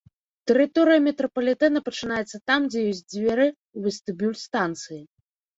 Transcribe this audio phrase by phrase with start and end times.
[0.51, 5.01] Тэрыторыя метрапалітэна пачынаецца там, дзе ёсць дзверы ў вестыбюль станцыі.